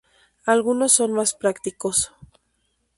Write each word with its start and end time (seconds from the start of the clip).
Algunos 0.47 0.93
son 0.93 1.11
más 1.13 1.35
prácticos. 1.35 2.11